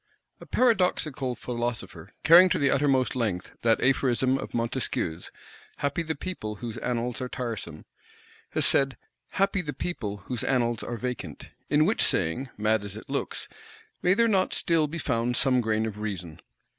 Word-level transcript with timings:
A 0.39 0.47
paradoxical 0.47 1.35
philosopher, 1.35 2.11
carrying 2.23 2.49
to 2.49 2.57
the 2.57 2.71
uttermost 2.71 3.15
length 3.15 3.55
that 3.61 3.79
aphorism 3.83 4.35
of 4.39 4.51
Montesquieu's, 4.51 5.29
"Happy 5.77 6.01
the 6.01 6.15
people 6.15 6.55
whose 6.55 6.77
annals 6.79 7.21
are 7.21 7.29
tiresome," 7.29 7.85
has 8.53 8.65
said, 8.65 8.97
"Happy 9.33 9.61
the 9.61 9.73
people 9.73 10.23
whose 10.25 10.43
annals 10.43 10.81
are 10.81 10.97
vacant." 10.97 11.49
In 11.69 11.85
which 11.85 12.01
saying, 12.01 12.49
mad 12.57 12.83
as 12.83 12.97
it 12.97 13.11
looks, 13.11 13.47
may 14.01 14.15
there 14.15 14.27
not 14.27 14.55
still 14.55 14.87
be 14.87 14.97
found 14.97 15.37
some 15.37 15.61
grain 15.61 15.85
of 15.85 15.99
reason? 15.99 16.41